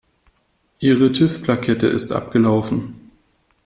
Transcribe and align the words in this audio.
Ihre 0.79 1.11
TÜV-Plakette 1.11 1.85
ist 1.85 2.11
abgelaufen. 2.11 3.11